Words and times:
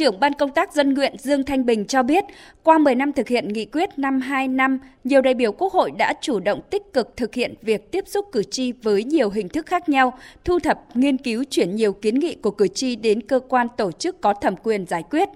trưởng 0.00 0.20
Ban 0.20 0.32
công 0.34 0.50
tác 0.50 0.72
dân 0.72 0.94
nguyện 0.94 1.14
Dương 1.18 1.44
Thanh 1.44 1.66
Bình 1.66 1.84
cho 1.84 2.02
biết, 2.02 2.24
qua 2.62 2.78
10 2.78 2.94
năm 2.94 3.12
thực 3.12 3.28
hiện 3.28 3.48
nghị 3.48 3.64
quyết 3.64 3.98
năm 3.98 4.20
2 4.20 4.48
năm, 4.48 4.78
nhiều 5.04 5.22
đại 5.22 5.34
biểu 5.34 5.52
Quốc 5.52 5.72
hội 5.72 5.90
đã 5.98 6.14
chủ 6.20 6.40
động 6.40 6.60
tích 6.70 6.82
cực 6.92 7.16
thực 7.16 7.34
hiện 7.34 7.54
việc 7.62 7.92
tiếp 7.92 8.04
xúc 8.08 8.26
cử 8.32 8.42
tri 8.42 8.72
với 8.72 9.04
nhiều 9.04 9.30
hình 9.30 9.48
thức 9.48 9.66
khác 9.66 9.88
nhau, 9.88 10.12
thu 10.44 10.58
thập, 10.58 10.78
nghiên 10.94 11.16
cứu 11.16 11.44
chuyển 11.50 11.76
nhiều 11.76 11.92
kiến 11.92 12.18
nghị 12.18 12.34
của 12.34 12.50
cử 12.50 12.68
tri 12.68 12.96
đến 12.96 13.20
cơ 13.20 13.40
quan 13.48 13.66
tổ 13.76 13.92
chức 13.92 14.20
có 14.20 14.34
thẩm 14.34 14.56
quyền 14.56 14.86
giải 14.86 15.02
quyết. 15.10 15.28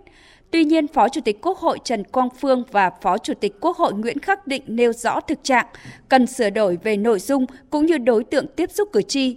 Tuy 0.50 0.64
nhiên, 0.64 0.86
Phó 0.88 1.08
Chủ 1.08 1.20
tịch 1.20 1.38
Quốc 1.42 1.58
hội 1.58 1.78
Trần 1.84 2.04
Quang 2.04 2.28
Phương 2.40 2.62
và 2.72 2.90
Phó 3.02 3.18
Chủ 3.18 3.34
tịch 3.34 3.54
Quốc 3.60 3.76
hội 3.76 3.92
Nguyễn 3.92 4.18
Khắc 4.18 4.46
Định 4.46 4.62
nêu 4.66 4.92
rõ 4.92 5.20
thực 5.20 5.38
trạng 5.44 5.66
cần 6.08 6.26
sửa 6.26 6.50
đổi 6.50 6.78
về 6.82 6.96
nội 6.96 7.18
dung 7.18 7.46
cũng 7.70 7.86
như 7.86 7.98
đối 7.98 8.24
tượng 8.24 8.46
tiếp 8.56 8.70
xúc 8.72 8.88
cử 8.92 9.02
tri. 9.02 9.36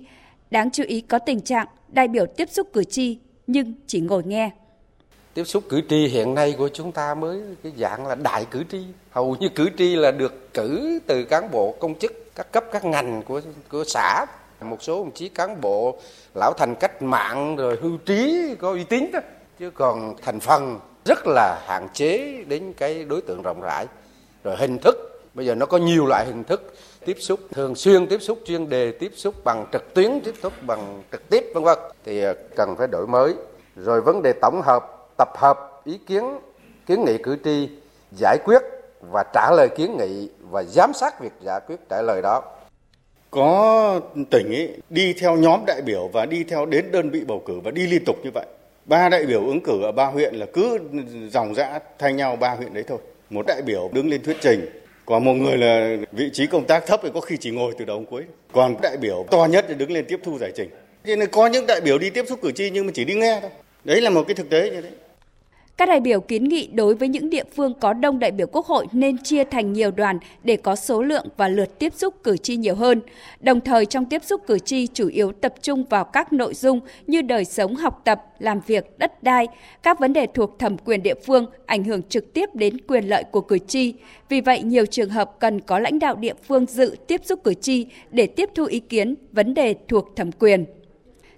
Đáng 0.52 0.72
chú 0.72 0.84
ý 0.88 1.02
có 1.02 1.20
tình 1.20 1.42
trạng 1.42 1.68
đại 1.88 2.08
biểu 2.08 2.26
tiếp 2.26 2.50
xúc 2.50 2.68
cử 2.74 2.84
tri 2.84 3.18
nhưng 3.48 3.74
chỉ 3.88 4.00
ngồi 4.00 4.24
nghe. 4.26 4.52
Tiếp 5.38 5.44
xúc 5.44 5.64
cử 5.70 5.82
tri 5.90 6.08
hiện 6.08 6.34
nay 6.34 6.56
của 6.58 6.70
chúng 6.74 6.92
ta 6.92 7.14
mới, 7.14 7.42
cái 7.64 7.72
dạng 7.78 8.08
là 8.08 8.16
đại 8.16 8.46
cử 8.52 8.64
tri. 8.72 8.84
Hầu 9.12 9.36
như 9.40 9.50
cử 9.56 9.70
tri 9.78 9.96
là 9.96 10.12
được 10.12 10.54
cử 10.54 11.00
từ 11.08 11.24
cán 11.24 11.52
bộ 11.52 11.76
công 11.80 12.00
chức, 12.00 12.36
các 12.36 12.52
cấp, 12.52 12.64
các 12.72 12.86
ngành 12.86 13.22
của 13.22 13.42
của 13.72 13.84
xã. 13.88 14.26
Một 14.62 14.84
số 14.84 14.98
đồng 14.98 15.12
chí 15.12 15.30
cán 15.30 15.62
bộ, 15.62 15.98
lão 16.36 16.54
thành 16.58 16.76
cách 16.76 17.02
mạng, 17.02 17.56
rồi 17.56 17.78
hưu 17.82 17.98
trí, 17.98 18.56
có 18.60 18.72
uy 18.72 18.84
tín 18.84 19.12
đó. 19.14 19.20
Chứ 19.60 19.72
còn 19.72 20.16
thành 20.22 20.40
phần 20.40 20.80
rất 21.06 21.28
là 21.28 21.62
hạn 21.68 21.88
chế 21.94 22.44
đến 22.48 22.74
cái 22.74 23.04
đối 23.04 23.22
tượng 23.22 23.42
rộng 23.42 23.62
rãi. 23.62 23.86
Rồi 24.44 24.56
hình 24.58 24.78
thức, 24.78 25.22
bây 25.34 25.46
giờ 25.46 25.56
nó 25.56 25.66
có 25.66 25.78
nhiều 25.78 26.06
loại 26.06 26.26
hình 26.26 26.44
thức 26.44 26.74
tiếp 27.06 27.18
xúc, 27.20 27.40
thường 27.52 27.76
xuyên 27.76 28.08
tiếp 28.08 28.22
xúc, 28.22 28.40
chuyên 28.46 28.70
đề 28.70 28.92
tiếp 28.92 29.12
xúc 29.16 29.44
bằng 29.44 29.66
trực 29.72 29.94
tuyến, 29.94 30.20
tiếp 30.24 30.36
xúc 30.42 30.54
bằng 30.62 31.04
trực 31.12 31.30
tiếp, 31.30 31.52
vân 31.54 31.64
vân. 31.64 31.78
Thì 32.06 32.24
cần 32.56 32.76
phải 32.78 32.88
đổi 32.88 33.08
mới. 33.08 33.36
Rồi 33.76 34.02
vấn 34.02 34.22
đề 34.22 34.34
tổng 34.34 34.62
hợp 34.62 34.94
tập 35.18 35.30
hợp 35.36 35.82
ý 35.86 36.00
kiến 36.08 36.24
kiến 36.88 37.06
nghị 37.06 37.18
cử 37.24 37.38
tri, 37.44 37.70
giải 38.12 38.38
quyết 38.46 38.62
và 39.02 39.24
trả 39.34 39.52
lời 39.52 39.70
kiến 39.78 39.98
nghị 39.98 40.30
và 40.42 40.64
giám 40.64 40.94
sát 40.94 41.20
việc 41.20 41.32
giải 41.42 41.60
quyết 41.68 41.76
trả 41.90 42.02
lời 42.02 42.22
đó. 42.22 42.44
Có 43.32 44.00
tỉnh 44.32 44.56
ấy 44.56 44.78
đi 44.90 45.14
theo 45.14 45.36
nhóm 45.36 45.66
đại 45.68 45.82
biểu 45.82 46.08
và 46.14 46.26
đi 46.26 46.44
theo 46.44 46.66
đến 46.66 46.92
đơn 46.92 47.10
vị 47.10 47.22
bầu 47.28 47.44
cử 47.46 47.60
và 47.64 47.72
đi 47.72 47.88
liên 47.88 48.04
tục 48.06 48.16
như 48.24 48.30
vậy. 48.34 48.46
Ba 48.86 49.10
đại 49.10 49.26
biểu 49.26 49.46
ứng 49.46 49.62
cử 49.64 49.82
ở 49.84 49.92
ba 49.92 50.06
huyện 50.06 50.36
là 50.36 50.46
cứ 50.54 50.80
dòng 51.32 51.56
dã 51.56 51.80
thay 52.00 52.14
nhau 52.14 52.36
ba 52.36 52.50
huyện 52.50 52.74
đấy 52.74 52.84
thôi. 52.88 52.98
Một 53.30 53.46
đại 53.48 53.62
biểu 53.62 53.90
đứng 53.94 54.10
lên 54.10 54.24
thuyết 54.24 54.38
trình, 54.42 54.70
còn 55.06 55.26
một 55.26 55.34
người 55.34 55.58
là 55.58 55.98
vị 56.12 56.30
trí 56.34 56.48
công 56.48 56.66
tác 56.66 56.86
thấp 56.86 57.00
thì 57.04 57.10
có 57.14 57.22
khi 57.22 57.38
chỉ 57.38 57.52
ngồi 57.52 57.74
từ 57.78 57.86
đầu 57.86 57.98
đến 57.98 58.06
cuối. 58.06 58.24
Còn 58.54 58.76
đại 58.82 58.98
biểu 58.98 59.26
to 59.32 59.46
nhất 59.46 59.66
thì 59.68 59.74
đứng 59.74 59.92
lên 59.92 60.06
tiếp 60.08 60.20
thu 60.24 60.38
giải 60.38 60.52
trình. 60.56 60.70
Cho 61.06 61.16
nên 61.16 61.30
có 61.30 61.48
những 61.48 61.66
đại 61.68 61.82
biểu 61.82 61.98
đi 61.98 62.10
tiếp 62.10 62.26
xúc 62.30 62.40
cử 62.42 62.52
tri 62.52 62.70
nhưng 62.70 62.86
mà 62.86 62.92
chỉ 62.96 63.06
đi 63.06 63.14
nghe 63.14 63.40
thôi. 63.42 63.52
Đấy 63.84 64.02
là 64.02 64.10
một 64.10 64.24
cái 64.28 64.36
thực 64.36 64.50
tế 64.50 64.70
như 64.70 64.82
thế 64.82 64.90
các 65.78 65.90
đại 65.90 66.00
biểu 66.00 66.22
kiến 66.22 66.44
nghị 66.44 66.68
đối 66.68 66.96
với 66.96 67.08
những 67.08 67.30
địa 67.30 67.44
phương 67.56 67.74
có 67.80 67.94
đông 67.94 68.20
đại 68.20 68.32
biểu 68.32 68.48
Quốc 68.48 68.66
hội 68.66 68.88
nên 68.92 69.18
chia 69.18 69.44
thành 69.44 69.74
nhiều 69.74 69.92
đoàn 69.92 70.20
để 70.44 70.58
có 70.58 70.76
số 70.76 71.02
lượng 71.02 71.26
và 71.38 71.48
lượt 71.48 71.80
tiếp 71.80 71.94
xúc 71.96 72.16
cử 72.24 72.38
tri 72.38 72.56
nhiều 72.56 72.76
hơn. 72.76 73.02
Đồng 73.40 73.62
thời 73.62 73.86
trong 73.86 74.06
tiếp 74.06 74.24
xúc 74.26 74.42
cử 74.48 74.60
tri 74.60 74.88
chủ 74.88 75.08
yếu 75.08 75.32
tập 75.32 75.54
trung 75.62 75.84
vào 75.90 76.04
các 76.04 76.34
nội 76.34 76.54
dung 76.54 76.80
như 77.08 77.22
đời 77.22 77.46
sống 77.46 77.76
học 77.76 78.02
tập, 78.06 78.24
làm 78.40 78.60
việc, 78.68 79.00
đất 79.00 79.24
đai, 79.24 79.48
các 79.84 80.00
vấn 80.00 80.14
đề 80.14 80.28
thuộc 80.34 80.60
thẩm 80.60 80.78
quyền 80.78 81.04
địa 81.04 81.16
phương 81.26 81.46
ảnh 81.66 81.84
hưởng 81.84 82.04
trực 82.04 82.34
tiếp 82.34 82.56
đến 82.56 82.78
quyền 82.88 83.04
lợi 83.04 83.24
của 83.24 83.42
cử 83.42 83.58
tri. 83.58 83.94
Vì 84.30 84.42
vậy, 84.42 84.64
nhiều 84.64 84.86
trường 84.86 85.10
hợp 85.10 85.40
cần 85.40 85.60
có 85.60 85.80
lãnh 85.80 86.00
đạo 86.00 86.16
địa 86.16 86.34
phương 86.48 86.66
dự 86.66 86.96
tiếp 87.08 87.22
xúc 87.26 87.44
cử 87.44 87.54
tri 87.54 87.86
để 88.12 88.28
tiếp 88.28 88.50
thu 88.56 88.66
ý 88.66 88.80
kiến 88.80 89.16
vấn 89.32 89.54
đề 89.54 89.76
thuộc 89.88 90.16
thẩm 90.16 90.32
quyền. 90.32 90.66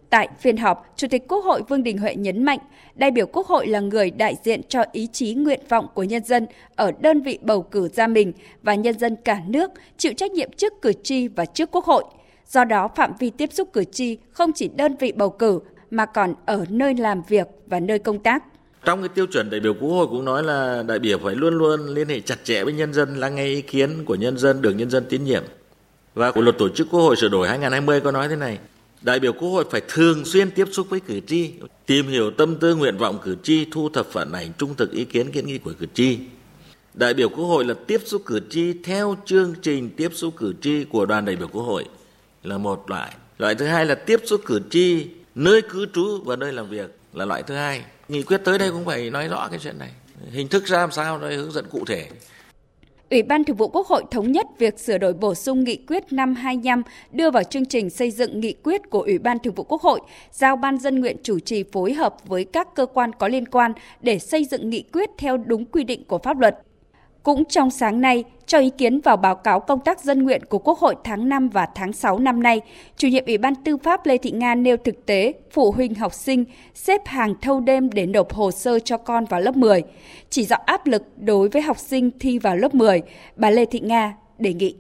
Tại 0.10 0.30
phiên 0.40 0.58
họp, 0.58 0.94
Chủ 0.96 1.08
tịch 1.08 1.28
Quốc 1.28 1.46
hội 1.46 1.62
Vương 1.70 1.84
Đình 1.84 1.98
Huệ 1.98 2.16
nhấn 2.16 2.44
mạnh, 2.44 2.60
đại 2.96 3.12
biểu 3.12 3.26
Quốc 3.26 3.48
hội 3.48 3.68
là 3.68 3.80
người 3.80 4.12
đại 4.12 4.36
diện 4.44 4.62
cho 4.70 4.84
ý 4.92 5.08
chí 5.12 5.34
nguyện 5.34 5.60
vọng 5.70 5.88
của 5.94 6.04
nhân 6.04 6.24
dân 6.24 6.48
ở 6.76 6.92
đơn 7.00 7.22
vị 7.22 7.40
bầu 7.42 7.62
cử 7.62 7.90
ra 7.94 8.08
mình 8.08 8.34
và 8.64 8.76
nhân 8.76 9.00
dân 9.00 9.16
cả 9.26 9.42
nước 9.48 9.72
chịu 9.98 10.14
trách 10.18 10.32
nhiệm 10.32 10.52
trước 10.52 10.74
cử 10.82 10.94
tri 11.04 11.28
và 11.28 11.46
trước 11.46 11.72
Quốc 11.72 11.86
hội. 11.86 12.04
Do 12.48 12.64
đó, 12.64 12.90
phạm 12.96 13.12
vi 13.20 13.30
tiếp 13.30 13.54
xúc 13.54 13.70
cử 13.74 13.84
tri 13.84 14.18
không 14.32 14.52
chỉ 14.54 14.70
đơn 14.76 14.96
vị 15.00 15.12
bầu 15.12 15.30
cử 15.30 15.60
mà 15.92 16.06
còn 16.06 16.34
ở 16.46 16.66
nơi 16.70 16.94
làm 16.94 17.22
việc 17.28 17.48
và 17.68 17.80
nơi 17.80 18.00
công 18.00 18.20
tác. 18.20 18.44
Trong 18.86 19.00
cái 19.02 19.10
tiêu 19.10 19.26
chuẩn 19.26 19.50
đại 19.50 19.60
biểu 19.60 19.74
Quốc 19.74 19.90
hội 19.90 20.08
cũng 20.08 20.26
nói 20.26 20.44
là 20.44 20.84
đại 20.88 21.00
biểu 21.00 21.18
phải 21.24 21.36
luôn 21.36 21.58
luôn 21.58 21.88
liên 21.88 22.10
hệ 22.10 22.20
chặt 22.20 22.36
chẽ 22.44 22.64
với 22.64 22.74
nhân 22.74 22.94
dân, 22.94 23.16
lắng 23.16 23.36
nghe 23.36 23.46
ý 23.46 23.62
kiến 23.62 24.06
của 24.06 24.16
nhân 24.16 24.38
dân 24.38 24.62
được 24.62 24.72
nhân 24.72 24.90
dân 24.90 25.06
tín 25.10 25.24
nhiệm. 25.24 25.44
Và 26.14 26.32
của 26.32 26.42
luật 26.42 26.58
tổ 26.58 26.70
chức 26.70 26.88
Quốc 26.92 27.00
hội 27.00 27.16
sửa 27.16 27.30
đổi 27.30 27.48
2020 27.48 28.02
có 28.02 28.12
nói 28.12 28.28
thế 28.28 28.36
này, 28.36 28.58
đại 29.02 29.20
biểu 29.20 29.34
Quốc 29.34 29.50
hội 29.50 29.66
phải 29.72 29.82
thường 29.88 30.26
xuyên 30.26 30.52
tiếp 30.52 30.68
xúc 30.72 30.88
với 30.90 31.00
cử 31.00 31.20
tri, 31.28 31.52
tìm 31.86 32.08
hiểu 32.08 32.32
tâm 32.32 32.56
tư 32.56 32.76
nguyện 32.76 32.98
vọng 32.98 33.20
cử 33.24 33.36
tri, 33.44 33.66
thu 33.72 33.90
thập 33.90 34.08
phản 34.12 34.32
ảnh 34.32 34.52
trung 34.58 34.76
thực 34.76 34.92
ý 34.92 35.06
kiến 35.06 35.32
kiến 35.32 35.48
nghị 35.48 35.58
của 35.58 35.74
cử 35.80 35.86
tri. 35.94 36.18
Đại 36.94 37.14
biểu 37.14 37.30
Quốc 37.30 37.46
hội 37.46 37.66
là 37.66 37.74
tiếp 37.88 38.02
xúc 38.06 38.22
cử 38.26 38.40
tri 38.50 38.74
theo 38.84 39.18
chương 39.26 39.54
trình 39.62 39.90
tiếp 39.98 40.12
xúc 40.14 40.34
cử 40.38 40.54
tri 40.62 40.84
của 40.84 41.06
đoàn 41.06 41.26
đại 41.26 41.36
biểu 41.36 41.48
Quốc 41.48 41.64
hội 41.64 41.86
là 42.44 42.58
một 42.58 42.90
loại. 42.90 43.16
Loại 43.38 43.56
thứ 43.56 43.66
hai 43.66 43.86
là 43.86 43.96
tiếp 43.96 44.22
xúc 44.26 44.42
cử 44.46 44.62
tri 44.70 45.08
nơi 45.36 45.62
cư 45.62 45.86
trú 45.94 46.22
và 46.26 46.36
nơi 46.36 46.54
làm 46.54 46.70
việc 46.70 46.98
là 47.14 47.26
loại 47.26 47.44
thứ 47.44 47.56
hai. 47.56 47.84
Nghị 48.08 48.24
quyết 48.24 48.38
tới 48.38 48.58
đây 48.58 48.72
cũng 48.72 48.86
phải 48.86 49.10
nói 49.10 49.28
rõ 49.28 49.48
cái 49.48 49.60
chuyện 49.64 49.80
này. 49.80 49.92
Hình 50.32 50.48
thức 50.48 50.66
ra 50.66 50.80
làm 50.80 50.92
sao 50.92 51.20
đây 51.20 51.36
hướng 51.36 51.52
dẫn 51.52 51.66
cụ 51.72 51.86
thể. 51.86 52.10
Ủy 53.10 53.24
ban 53.24 53.44
Thường 53.44 53.56
vụ 53.56 53.68
Quốc 53.68 53.88
hội 53.88 54.04
thống 54.12 54.32
nhất 54.32 54.48
việc 54.58 54.80
sửa 54.80 54.98
đổi 54.98 55.14
bổ 55.14 55.36
sung 55.36 55.64
nghị 55.64 55.76
quyết 55.76 56.14
năm 56.14 56.36
25 56.36 56.84
đưa 57.12 57.32
vào 57.32 57.44
chương 57.44 57.66
trình 57.66 57.90
xây 57.90 58.12
dựng 58.12 58.40
nghị 58.40 58.54
quyết 58.54 58.90
của 58.90 59.02
Ủy 59.02 59.20
ban 59.20 59.40
Thường 59.40 59.54
vụ 59.54 59.64
Quốc 59.64 59.82
hội, 59.82 60.02
giao 60.32 60.56
Ban 60.56 60.78
dân 60.78 61.00
nguyện 61.00 61.18
chủ 61.24 61.40
trì 61.40 61.64
phối 61.64 61.94
hợp 61.94 62.16
với 62.28 62.46
các 62.46 62.76
cơ 62.76 62.86
quan 62.86 63.12
có 63.14 63.28
liên 63.28 63.48
quan 63.48 63.74
để 64.02 64.20
xây 64.20 64.46
dựng 64.46 64.70
nghị 64.70 64.84
quyết 64.94 65.10
theo 65.18 65.38
đúng 65.38 65.66
quy 65.66 65.84
định 65.84 66.04
của 66.06 66.18
pháp 66.18 66.40
luật. 66.40 66.60
Cũng 67.24 67.46
trong 67.46 67.72
sáng 67.72 68.02
nay, 68.02 68.24
cho 68.46 68.60
ý 68.60 68.70
kiến 68.78 69.02
vào 69.02 69.18
báo 69.18 69.36
cáo 69.36 69.60
công 69.60 69.80
tác 69.80 70.00
dân 70.02 70.24
nguyện 70.24 70.46
của 70.46 70.60
Quốc 70.60 70.80
hội 70.80 70.96
tháng 71.04 71.30
5 71.30 71.50
và 71.50 71.68
tháng 71.76 71.94
6 71.94 72.20
năm 72.20 72.44
nay, 72.44 72.62
chủ 72.98 73.08
nhiệm 73.08 73.26
Ủy 73.26 73.38
ban 73.38 73.56
Tư 73.56 73.78
pháp 73.78 74.06
Lê 74.06 74.18
Thị 74.18 74.32
Nga 74.32 74.56
nêu 74.56 74.78
thực 74.78 75.06
tế 75.06 75.34
phụ 75.52 75.72
huynh 75.72 75.96
học 75.96 76.14
sinh 76.14 76.46
xếp 76.74 77.02
hàng 77.06 77.34
thâu 77.42 77.60
đêm 77.60 77.90
để 77.90 78.06
nộp 78.06 78.34
hồ 78.34 78.52
sơ 78.52 78.80
cho 78.80 78.98
con 78.98 79.26
vào 79.26 79.42
lớp 79.42 79.58
10. 79.58 79.84
Chỉ 80.30 80.46
rõ 80.46 80.56
áp 80.66 80.88
lực 80.88 81.04
đối 81.18 81.50
với 81.50 81.62
học 81.62 81.78
sinh 81.78 82.12
thi 82.20 82.40
vào 82.40 82.56
lớp 82.56 82.76
10, 82.76 83.02
bà 83.36 83.50
Lê 83.50 83.66
Thị 83.66 83.80
Nga 83.80 84.14
đề 84.38 84.54
nghị. 84.54 84.76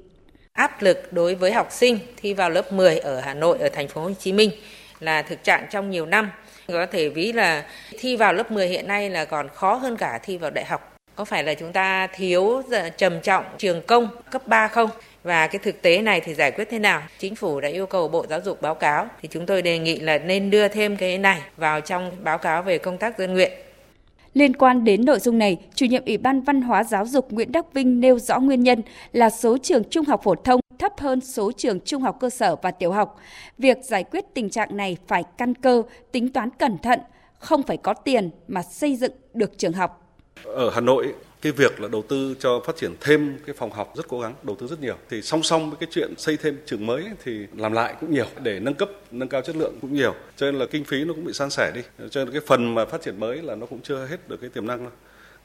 Áp 0.54 0.82
lực 0.82 1.14
đối 1.14 1.36
với 1.36 1.52
học 1.52 1.68
sinh 1.72 2.00
thi 2.18 2.34
vào 2.34 2.50
lớp 2.50 2.74
10 2.74 3.00
ở 3.00 3.20
Hà 3.20 3.34
Nội, 3.34 3.58
ở 3.60 3.70
thành 3.70 3.88
phố 3.88 4.02
Hồ 4.02 4.12
Chí 4.20 4.34
Minh 4.34 4.52
là 5.00 5.22
thực 5.22 5.44
trạng 5.44 5.66
trong 5.72 5.90
nhiều 5.90 6.06
năm. 6.06 6.32
Có 6.68 6.86
thể 6.92 7.10
ví 7.10 7.34
là 7.34 7.66
thi 8.00 8.16
vào 8.16 8.34
lớp 8.34 8.52
10 8.52 8.68
hiện 8.68 8.88
nay 8.88 9.10
là 9.10 9.26
còn 9.26 9.50
khó 9.50 9.74
hơn 9.74 9.98
cả 9.98 10.20
thi 10.24 10.38
vào 10.38 10.52
đại 10.52 10.66
học 10.66 10.89
có 11.20 11.26
phải 11.26 11.44
là 11.44 11.54
chúng 11.54 11.72
ta 11.72 12.08
thiếu 12.08 12.62
trầm 12.98 13.22
trọng 13.22 13.46
trường 13.58 13.82
công 13.88 14.08
cấp 14.32 14.48
3 14.48 14.68
không? 14.68 14.90
Và 15.24 15.48
cái 15.48 15.60
thực 15.64 15.82
tế 15.82 16.02
này 16.02 16.22
thì 16.22 16.34
giải 16.34 16.52
quyết 16.52 16.68
thế 16.70 16.80
nào? 16.80 17.02
Chính 17.18 17.36
phủ 17.36 17.60
đã 17.60 17.70
yêu 17.70 17.86
cầu 17.86 18.08
Bộ 18.08 18.26
Giáo 18.30 18.42
dục 18.46 18.62
báo 18.62 18.76
cáo 18.76 19.08
thì 19.22 19.30
chúng 19.32 19.46
tôi 19.46 19.62
đề 19.62 19.80
nghị 19.80 20.00
là 20.00 20.18
nên 20.18 20.50
đưa 20.50 20.68
thêm 20.68 20.98
cái 20.98 21.18
này 21.18 21.42
vào 21.58 21.82
trong 21.82 22.12
báo 22.24 22.38
cáo 22.38 22.64
về 22.64 22.78
công 22.78 22.98
tác 22.98 23.20
dân 23.20 23.34
nguyện. 23.34 23.52
Liên 24.34 24.54
quan 24.54 24.84
đến 24.84 25.06
nội 25.06 25.20
dung 25.20 25.38
này, 25.38 25.58
chủ 25.76 25.86
nhiệm 25.86 26.06
Ủy 26.06 26.18
ban 26.18 26.42
Văn 26.42 26.62
hóa 26.62 26.84
Giáo 26.84 27.06
dục 27.06 27.32
Nguyễn 27.32 27.52
Đắc 27.52 27.74
Vinh 27.74 28.00
nêu 28.00 28.20
rõ 28.20 28.40
nguyên 28.40 28.64
nhân 28.64 28.82
là 29.12 29.30
số 29.30 29.58
trường 29.58 29.84
trung 29.90 30.06
học 30.06 30.22
phổ 30.24 30.36
thông 30.36 30.60
thấp 30.80 31.00
hơn 31.00 31.22
số 31.22 31.52
trường 31.52 31.80
trung 31.80 32.02
học 32.02 32.18
cơ 32.20 32.30
sở 32.30 32.56
và 32.56 32.72
tiểu 32.72 32.92
học. 32.92 33.20
Việc 33.58 33.78
giải 33.84 34.04
quyết 34.04 34.26
tình 34.34 34.50
trạng 34.50 34.78
này 34.78 34.98
phải 35.08 35.24
căn 35.38 35.56
cơ, 35.56 35.84
tính 36.12 36.32
toán 36.32 36.50
cẩn 36.50 36.78
thận, 36.78 37.00
không 37.40 37.64
phải 37.64 37.78
có 37.78 37.94
tiền 37.94 38.30
mà 38.48 38.62
xây 38.62 38.96
dựng 38.96 39.14
được 39.34 39.58
trường 39.58 39.74
học. 39.74 40.09
Ở 40.44 40.70
Hà 40.70 40.82
Nội, 40.82 41.14
cái 41.42 41.52
việc 41.52 41.82
là 41.82 41.88
đầu 41.88 42.04
tư 42.10 42.36
cho 42.40 42.60
phát 42.66 42.76
triển 42.76 42.96
thêm 43.02 43.38
cái 43.46 43.56
phòng 43.58 43.72
học 43.72 43.94
rất 43.96 44.08
cố 44.08 44.20
gắng, 44.20 44.34
đầu 44.44 44.56
tư 44.56 44.68
rất 44.68 44.82
nhiều. 44.82 44.96
Thì 45.10 45.22
song 45.22 45.44
song 45.44 45.70
với 45.70 45.78
cái 45.80 45.90
chuyện 45.92 46.14
xây 46.18 46.38
thêm 46.38 46.58
trường 46.66 46.86
mới 46.86 47.06
thì 47.24 47.46
làm 47.58 47.74
lại 47.74 47.96
cũng 48.00 48.12
nhiều, 48.12 48.26
để 48.44 48.60
nâng 48.60 48.74
cấp, 48.74 48.90
nâng 49.12 49.30
cao 49.30 49.42
chất 49.42 49.56
lượng 49.56 49.78
cũng 49.82 49.94
nhiều. 49.94 50.16
Cho 50.36 50.46
nên 50.46 50.60
là 50.60 50.66
kinh 50.66 50.84
phí 50.84 51.04
nó 51.04 51.14
cũng 51.14 51.26
bị 51.26 51.34
san 51.34 51.50
sẻ 51.50 51.72
đi. 51.76 51.82
Cho 52.10 52.26
nên 52.26 52.34
cái 52.34 52.42
phần 52.48 52.76
mà 52.76 52.86
phát 52.86 53.02
triển 53.02 53.20
mới 53.20 53.42
là 53.42 53.56
nó 53.56 53.66
cũng 53.66 53.80
chưa 53.82 54.06
hết 54.06 54.30
được 54.30 54.42
cái 54.42 54.50
tiềm 54.50 54.68
năng 54.68 54.80
đâu. 54.80 54.92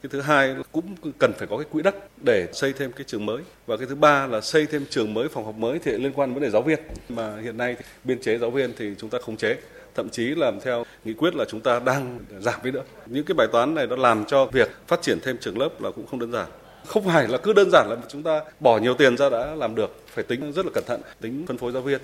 Cái 0.01 0.09
thứ 0.09 0.21
hai 0.21 0.55
cũng 0.71 0.95
cần 1.19 1.33
phải 1.37 1.47
có 1.47 1.57
cái 1.57 1.65
quỹ 1.71 1.81
đất 1.81 1.95
để 2.23 2.47
xây 2.53 2.73
thêm 2.73 2.91
cái 2.91 3.03
trường 3.07 3.25
mới. 3.25 3.41
Và 3.65 3.77
cái 3.77 3.85
thứ 3.89 3.95
ba 3.95 4.27
là 4.27 4.41
xây 4.41 4.65
thêm 4.65 4.85
trường 4.89 5.13
mới, 5.13 5.27
phòng 5.27 5.45
học 5.45 5.55
mới 5.55 5.79
thì 5.79 5.91
liên 5.91 6.11
quan 6.15 6.29
đến 6.29 6.33
vấn 6.33 6.43
đề 6.43 6.49
giáo 6.49 6.61
viên. 6.61 6.79
Mà 7.09 7.37
hiện 7.41 7.57
nay 7.57 7.75
thì 7.79 7.85
biên 8.03 8.21
chế 8.21 8.37
giáo 8.37 8.51
viên 8.51 8.73
thì 8.77 8.91
chúng 8.97 9.09
ta 9.09 9.19
không 9.25 9.37
chế 9.37 9.57
thậm 9.95 10.09
chí 10.09 10.35
làm 10.35 10.59
theo 10.59 10.83
nghị 11.05 11.13
quyết 11.13 11.35
là 11.35 11.45
chúng 11.45 11.61
ta 11.61 11.79
đang 11.79 12.19
giảm 12.39 12.59
đi 12.63 12.71
nữa. 12.71 12.83
Những 13.05 13.25
cái 13.25 13.35
bài 13.35 13.47
toán 13.51 13.75
này 13.75 13.87
nó 13.87 13.95
làm 13.95 14.25
cho 14.25 14.45
việc 14.45 14.71
phát 14.87 15.01
triển 15.01 15.19
thêm 15.23 15.37
trường 15.37 15.57
lớp 15.57 15.69
là 15.81 15.91
cũng 15.91 16.07
không 16.07 16.19
đơn 16.19 16.31
giản. 16.31 16.47
Không 16.85 17.03
phải 17.05 17.27
là 17.27 17.37
cứ 17.37 17.53
đơn 17.53 17.69
giản 17.71 17.89
là 17.89 17.95
chúng 18.07 18.23
ta 18.23 18.41
bỏ 18.59 18.77
nhiều 18.77 18.93
tiền 18.93 19.17
ra 19.17 19.29
đã 19.29 19.55
làm 19.55 19.75
được, 19.75 19.95
phải 20.07 20.23
tính 20.23 20.51
rất 20.51 20.65
là 20.65 20.71
cẩn 20.73 20.83
thận, 20.87 21.01
tính 21.21 21.45
phân 21.47 21.57
phối 21.57 21.71
giáo 21.71 21.81
viên. 21.81 21.99